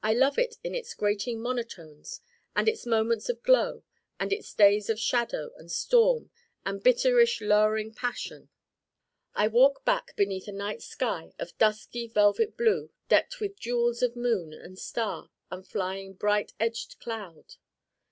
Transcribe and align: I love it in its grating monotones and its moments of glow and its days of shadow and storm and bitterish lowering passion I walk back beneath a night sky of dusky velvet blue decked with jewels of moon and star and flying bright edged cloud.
I 0.00 0.14
love 0.14 0.38
it 0.38 0.54
in 0.62 0.76
its 0.76 0.94
grating 0.94 1.40
monotones 1.40 2.20
and 2.54 2.68
its 2.68 2.86
moments 2.86 3.28
of 3.28 3.42
glow 3.42 3.82
and 4.20 4.32
its 4.32 4.54
days 4.54 4.88
of 4.88 4.96
shadow 5.00 5.50
and 5.56 5.72
storm 5.72 6.30
and 6.64 6.80
bitterish 6.80 7.40
lowering 7.40 7.92
passion 7.92 8.48
I 9.34 9.48
walk 9.48 9.84
back 9.84 10.14
beneath 10.14 10.46
a 10.46 10.52
night 10.52 10.82
sky 10.82 11.32
of 11.36 11.58
dusky 11.58 12.06
velvet 12.06 12.56
blue 12.56 12.90
decked 13.08 13.40
with 13.40 13.58
jewels 13.58 14.04
of 14.04 14.14
moon 14.14 14.52
and 14.52 14.78
star 14.78 15.30
and 15.50 15.66
flying 15.66 16.12
bright 16.12 16.52
edged 16.60 17.00
cloud. 17.00 17.56